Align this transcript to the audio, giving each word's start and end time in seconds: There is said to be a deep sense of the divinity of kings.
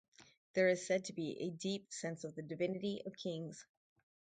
There 0.53 0.67
is 0.67 0.87
said 0.87 1.05
to 1.05 1.13
be 1.13 1.37
a 1.43 1.51
deep 1.51 1.93
sense 1.93 2.23
of 2.23 2.33
the 2.33 2.41
divinity 2.41 3.03
of 3.05 3.15
kings. 3.15 3.67